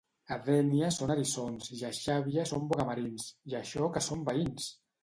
[0.35, 3.31] A Dénia són eriçons i a Xàbia són bogamarins...
[3.53, 4.77] I això que som veïns!